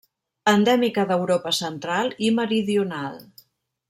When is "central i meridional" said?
1.59-3.21